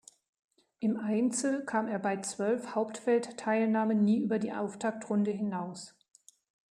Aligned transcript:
Im 0.79 0.97
Einzel 0.97 1.63
kam 1.63 1.87
er 1.87 1.99
bei 1.99 2.17
zwölf 2.21 2.73
Hauptfeld-Teilnahmen 2.73 4.03
nie 4.03 4.17
über 4.17 4.39
die 4.39 4.51
Auftaktrunde 4.51 5.29
hinaus. 5.29 5.95